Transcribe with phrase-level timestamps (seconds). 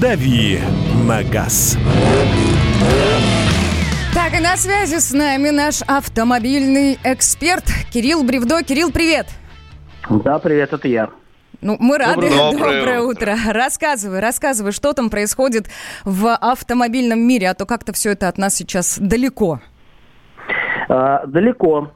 [0.00, 0.58] «Дави
[1.06, 1.76] на газ».
[4.14, 8.62] Так, и на связи с нами наш автомобильный эксперт Кирилл Бревдо.
[8.62, 9.26] Кирилл, привет!
[10.08, 11.10] Да, привет, это я.
[11.60, 12.30] Ну, мы рады.
[12.30, 13.32] Доброе, Доброе утро.
[13.32, 13.52] утро.
[13.52, 15.66] Рассказывай, рассказывай, что там происходит
[16.06, 19.60] в автомобильном мире, а то как-то все это от нас сейчас далеко.
[20.88, 21.92] А, далеко.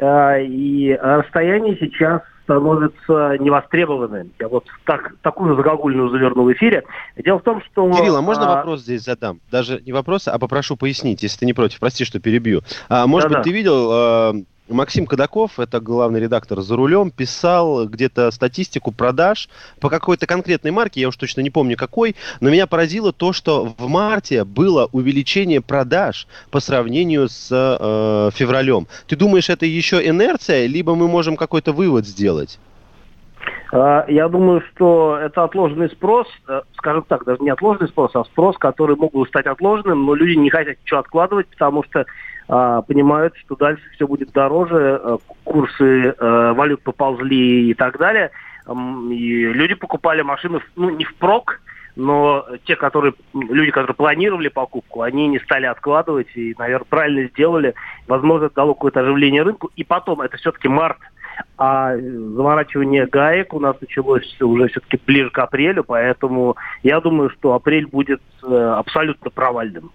[0.00, 4.32] А, и расстояние сейчас становится невостребованным.
[4.38, 6.82] Я вот так, такую загогульную завернул в эфире.
[7.22, 7.90] Дело в том, что...
[7.92, 8.56] Кирилл, а можно а...
[8.56, 9.40] вопрос здесь задам?
[9.50, 11.78] Даже не вопрос, а попрошу пояснить, если ты не против.
[11.78, 12.62] Прости, что перебью.
[12.88, 13.40] А, может Да-да.
[13.40, 13.90] быть, ты видел...
[13.92, 14.32] А
[14.68, 19.48] Максим Кадаков, это главный редактор «За рулем», писал где-то статистику продаж
[19.80, 23.74] по какой-то конкретной марке, я уж точно не помню какой, но меня поразило то, что
[23.78, 28.86] в марте было увеличение продаж по сравнению с э, февралем.
[29.06, 32.58] Ты думаешь, это еще инерция, либо мы можем какой-то вывод сделать?
[33.70, 38.24] А, я думаю, что это отложенный спрос, э, скажем так, даже не отложенный спрос, а
[38.24, 42.06] спрос, который мог бы стать отложенным, но люди не хотят ничего откладывать, потому что
[42.48, 48.30] а, понимают, что дальше все будет дороже, курсы валют поползли и так далее.
[49.10, 51.60] И люди покупали машины, ну, не впрок,
[51.98, 57.74] но те, которые, люди, которые планировали покупку, они не стали откладывать и, наверное, правильно сделали.
[58.06, 59.70] Возможно, это дало какое-то оживление рынку.
[59.74, 60.98] И потом, это все-таки март,
[61.56, 67.54] а заворачивание гаек у нас началось уже все-таки ближе к апрелю, поэтому я думаю, что
[67.54, 69.90] апрель будет э, абсолютно провальным.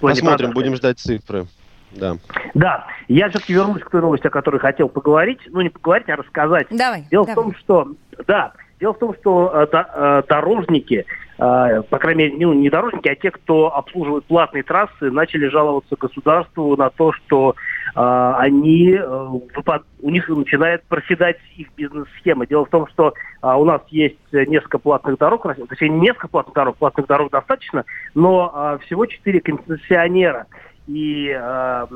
[0.00, 1.46] Посмотрим, будем ждать цифры.
[1.92, 2.16] Да.
[2.54, 5.40] Да, я все-таки вернусь к той новости, о которой хотел поговорить.
[5.50, 6.66] Ну, не поговорить, а рассказать.
[6.70, 7.04] Давай.
[7.10, 7.32] Дело давай.
[7.32, 7.88] в том, что,
[8.26, 11.04] да, дело в том, что э, э, дорожники,
[11.38, 15.96] э, по крайней мере, ну, не дорожники, а те, кто обслуживает платные трассы, начали жаловаться
[15.96, 19.28] государству на то, что э, они, э,
[20.00, 22.46] у них начинает проседать их бизнес-схема.
[22.46, 26.76] Дело в том, что э, у нас есть несколько платных дорог, точнее, несколько платных дорог,
[26.76, 30.46] платных дорог достаточно, но э, всего четыре концессионера
[30.86, 31.86] и э,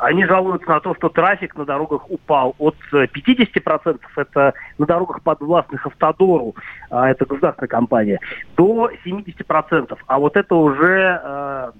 [0.00, 5.86] они жалуются на то, что трафик на дорогах упал от 50%, это на дорогах подвластных
[5.86, 6.54] Автодору,
[6.90, 8.20] э, это государственная компания,
[8.56, 9.96] до 70%.
[10.06, 11.72] А вот это уже э, э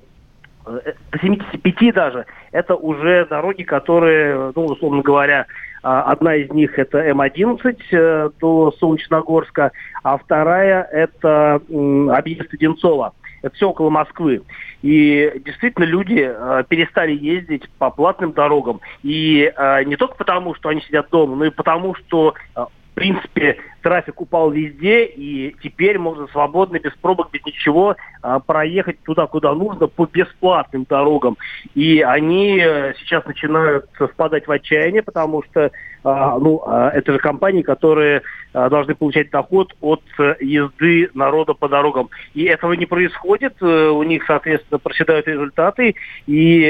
[1.20, 5.46] 75 даже, это уже дороги, которые, ну, условно говоря,
[5.82, 13.12] а, одна из них это М-11 э, до Солнечногорска, а вторая это объезд Одинцова.
[13.42, 14.42] Это все около Москвы.
[14.82, 18.80] И действительно люди э, перестали ездить по платным дорогам.
[19.02, 22.94] И э, не только потому, что они сидят дома, но и потому, что э, в
[22.94, 29.26] принципе, трафик упал везде, и теперь можно свободно, без пробок, без ничего а, проехать туда,
[29.26, 31.38] куда нужно, по бесплатным дорогам.
[31.74, 35.70] И они э, сейчас начинают впадать в отчаяние, потому что
[36.04, 38.22] а, ну, а, это же компании, которые
[38.52, 42.08] должны получать доход от э, езды народа по дорогам.
[42.34, 45.94] И этого не происходит, э, у них, соответственно, проседают результаты,
[46.26, 46.64] и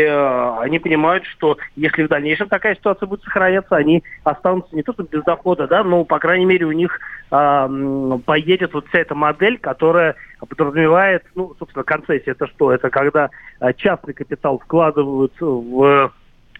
[0.60, 5.04] они понимают, что если в дальнейшем такая ситуация будет сохраняться, они останутся не то что
[5.04, 6.98] без дохода, да, но, по крайней мере, у них
[7.30, 12.72] поедет вот вся эта модель, которая подразумевает, ну, собственно, концессия это что?
[12.72, 13.28] Это когда
[13.76, 16.10] частный капитал вкладывают в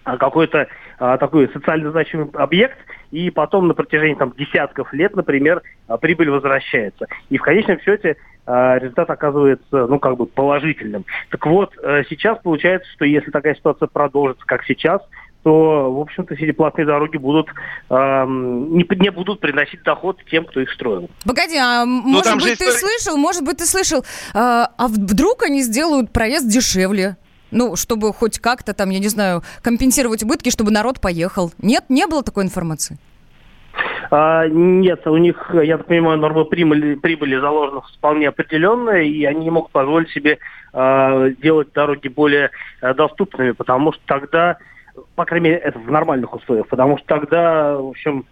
[0.03, 0.67] а, какой-то
[0.97, 2.77] а, такой социально значимый объект,
[3.11, 7.07] и потом на протяжении там, десятков лет, например, а, прибыль возвращается.
[7.29, 11.05] И в конечном счете а, результат оказывается ну, как бы положительным.
[11.29, 15.01] Так вот, а, сейчас получается, что если такая ситуация продолжится, как сейчас,
[15.43, 17.47] то, в общем-то, все эти платные дороги будут
[17.89, 21.09] э, не, не будут приносить доход тем, кто их строил.
[21.25, 22.77] Погоди, а ну, может быть, ты история...
[22.77, 27.17] слышал, может быть, ты слышал, э, а вдруг они сделают проезд дешевле?
[27.51, 31.51] Ну, чтобы хоть как-то там, я не знаю, компенсировать убытки, чтобы народ поехал.
[31.57, 32.99] Нет, не было такой информации?
[34.11, 39.45] А, нет, у них, я так понимаю, норма прибыли, прибыли заложена вполне определенная, и они
[39.45, 40.39] не могут позволить себе
[40.73, 42.49] а, делать дороги более
[42.81, 44.57] а, доступными, потому что тогда,
[45.15, 48.25] по крайней мере, это в нормальных условиях, потому что тогда, в общем,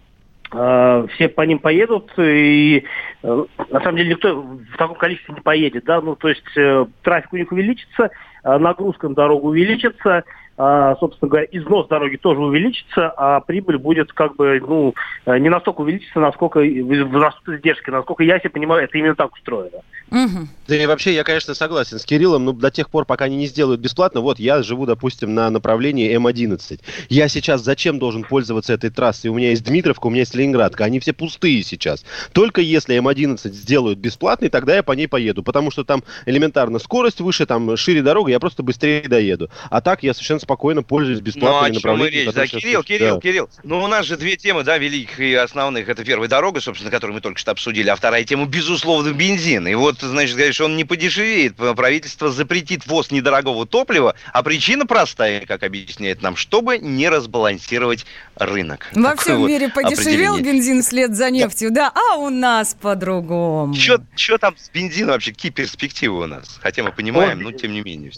[0.50, 2.84] а, все по ним поедут, и
[3.22, 6.86] э, на самом деле никто в таком количестве не поедет, да, ну, то есть э,
[7.02, 8.10] трафик у них увеличится,
[8.42, 10.24] а нагрузка на дорогу увеличится,
[10.60, 14.92] а, собственно говоря, износ дороги тоже увеличится, а прибыль будет как бы, ну,
[15.26, 17.90] э, не настолько увеличится, насколько возрастут издержки.
[17.90, 19.82] Насколько я себе понимаю, это именно так устроено.
[20.10, 20.48] Угу.
[20.68, 23.46] Да и вообще, я, конечно, согласен с Кириллом, но до тех пор, пока они не
[23.46, 26.80] сделают бесплатно, вот я живу, допустим, на направлении М11.
[27.08, 29.28] Я сейчас зачем должен пользоваться этой трассой?
[29.28, 32.04] У меня есть Дмитровка, у меня есть Ленинградка, они все пустые сейчас.
[32.32, 37.20] Только если М11 сделают бесплатный, тогда я по ней поеду, потому что там элементарно скорость
[37.20, 39.50] выше, там шире дорога, я просто быстрее доеду.
[39.70, 42.34] А так я совершенно спокойно пользуясь бесплатными ну, о чем речь?
[42.34, 43.20] Да, Кирилл, Кирилл, да.
[43.20, 43.48] Кирилл.
[43.62, 45.88] Ну, у нас же две темы, да, великих и основных.
[45.88, 49.66] Это первая дорога, собственно, которую мы только что обсудили, а вторая тема, безусловно, бензин.
[49.68, 51.56] И вот, значит, говоришь, он не подешевеет.
[51.56, 58.06] Правительство запретит ввоз недорогого топлива, а причина простая, как объясняет нам, чтобы не разбалансировать
[58.36, 58.88] рынок.
[58.92, 62.76] Во Такое всем вот мире подешевел бензин вслед за нефтью, да, да а у нас
[62.80, 63.74] по-другому.
[63.74, 65.32] Что там с бензином вообще?
[65.32, 66.58] Какие перспективы у нас?
[66.62, 68.12] Хотя мы понимаем, но тем не менее.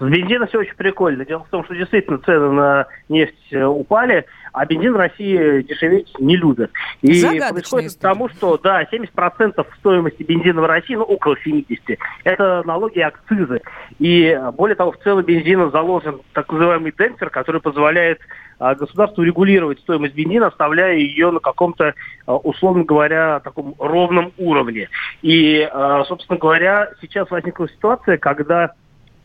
[0.00, 1.26] С бензином все очень прикольно.
[1.26, 4.24] Дело в том, что действительно цены на нефть э, упали,
[4.54, 6.70] а бензин в России дешеветь не любят.
[7.02, 12.62] И происходит к тому, что да, 70% стоимости бензина в России, ну около 70%, это
[12.64, 13.60] налоги и акцизы.
[13.98, 18.20] И более того, в целом бензина заложен так называемый демпфер, который позволяет
[18.58, 21.94] а, государству регулировать стоимость бензина, оставляя ее на каком-то,
[22.26, 24.88] условно говоря, таком ровном уровне.
[25.20, 25.68] И,
[26.08, 28.72] собственно говоря, сейчас возникла ситуация, когда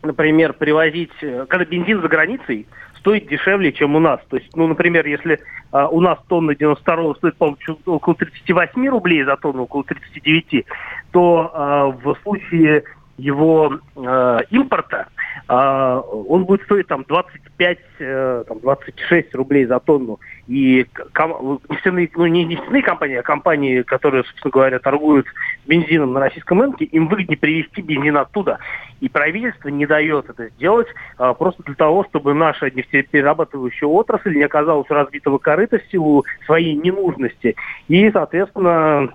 [0.02, 2.66] например, привозить, э, когда бензин за границей
[2.98, 4.20] стоит дешевле, чем у нас.
[4.28, 5.38] То есть, ну, например, если
[5.70, 7.56] а, у нас тонна 92 стоит, по
[7.86, 10.66] около 38 рублей за тонну, около 39,
[11.12, 12.82] то а, в случае
[13.18, 15.08] его э, импорта,
[15.48, 20.20] э, он будет стоить там 25, э, там, 26 рублей за тонну.
[20.48, 25.26] И ком- нефтяные, ну, не нефтяные компании, а компании, которые, собственно говоря, торгуют
[25.66, 28.58] бензином на российском рынке, им выгоднее привезти бензин оттуда.
[29.00, 30.88] И правительство не дает это сделать
[31.18, 36.74] э, просто для того, чтобы наша нефтеперерабатывающая отрасль не оказалась разбитого корыта в силу своей
[36.74, 37.56] ненужности.
[37.88, 39.14] И, соответственно,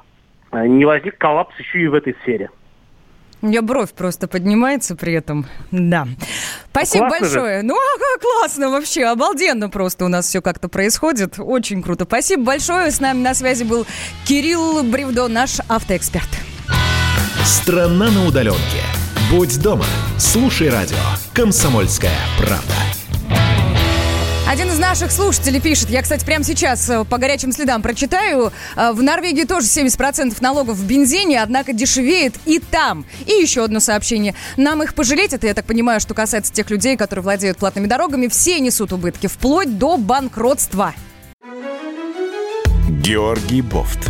[0.52, 2.50] не возник коллапс еще и в этой сфере.
[3.42, 5.48] У меня бровь просто поднимается при этом.
[5.72, 6.08] Да.
[6.70, 7.62] Спасибо классно большое.
[7.62, 7.66] Же.
[7.66, 9.06] Ну, ага, классно вообще.
[9.06, 11.40] Обалденно просто у нас все как-то происходит.
[11.40, 12.06] Очень круто.
[12.06, 12.92] Спасибо большое.
[12.92, 13.88] С нами на связи был
[14.28, 16.30] Кирилл Бревдо, наш автоэксперт.
[17.44, 19.01] Страна на удаленке.
[19.32, 19.86] Будь дома.
[20.18, 20.98] Слушай радио.
[21.34, 22.74] Комсомольская правда.
[24.46, 28.92] Один из наших слушателей пишет, я, кстати, прямо сейчас э, по горячим следам прочитаю, э,
[28.92, 33.06] в Норвегии тоже 70% налогов в бензине, однако дешевеет и там.
[33.26, 34.36] И еще одно сообщение.
[34.58, 38.28] Нам их пожалеть, это я так понимаю, что касается тех людей, которые владеют платными дорогами,
[38.28, 40.94] все несут убытки, вплоть до банкротства.
[42.90, 44.10] Георгий Бофт.